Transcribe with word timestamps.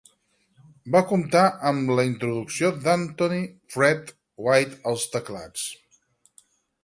Va 0.93 1.01
comptar 1.09 1.43
amb 1.71 1.91
la 1.99 2.05
introducció 2.07 2.71
d'Anthony 2.87 3.45
"Fred" 3.75 4.11
White 4.47 4.83
als 4.93 5.03
teclats. 5.17 5.69